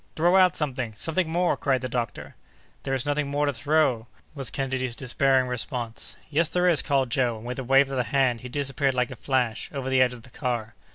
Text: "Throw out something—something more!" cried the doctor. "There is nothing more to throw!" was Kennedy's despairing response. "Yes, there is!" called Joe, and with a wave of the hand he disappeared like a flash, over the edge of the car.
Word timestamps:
"Throw 0.15 0.35
out 0.35 0.55
something—something 0.55 1.29
more!" 1.29 1.55
cried 1.55 1.81
the 1.81 1.87
doctor. 1.87 2.33
"There 2.81 2.95
is 2.95 3.05
nothing 3.05 3.27
more 3.29 3.45
to 3.45 3.53
throw!" 3.53 4.07
was 4.33 4.49
Kennedy's 4.49 4.95
despairing 4.95 5.45
response. 5.47 6.17
"Yes, 6.31 6.49
there 6.49 6.67
is!" 6.67 6.81
called 6.81 7.11
Joe, 7.11 7.37
and 7.37 7.45
with 7.45 7.59
a 7.59 7.63
wave 7.63 7.91
of 7.91 7.97
the 7.97 8.03
hand 8.05 8.41
he 8.41 8.49
disappeared 8.49 8.95
like 8.95 9.11
a 9.11 9.15
flash, 9.15 9.69
over 9.71 9.91
the 9.91 10.01
edge 10.01 10.13
of 10.15 10.23
the 10.23 10.31
car. 10.31 10.73